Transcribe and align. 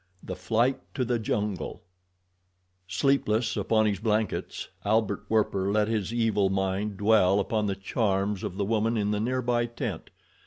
The 0.23 0.35
Flight 0.35 0.79
to 0.95 1.05
the 1.05 1.19
Jungle 1.19 1.83
Sleepless 2.87 3.55
upon 3.55 3.85
his 3.85 3.99
blankets, 3.99 4.69
Albert 4.83 5.23
Werper 5.29 5.71
let 5.71 5.87
his 5.87 6.11
evil 6.11 6.49
mind 6.49 6.97
dwell 6.97 7.39
upon 7.39 7.67
the 7.67 7.75
charms 7.75 8.43
of 8.43 8.57
the 8.57 8.65
woman 8.65 8.97
in 8.97 9.11
the 9.11 9.19
nearby 9.19 9.67
tent. 9.67 10.09